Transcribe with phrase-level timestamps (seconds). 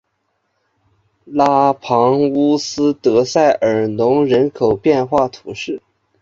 [1.25, 5.79] 拉庞乌斯德塞尔农人口变化图示